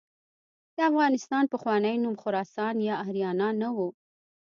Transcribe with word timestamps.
د 0.75 0.77
افغانستان 0.89 1.43
پخوانی 1.53 1.95
نوم 2.03 2.15
خراسان 2.23 2.75
یا 2.87 2.95
آریانا 3.07 3.49
نه 3.61 3.69
و. 3.75 3.77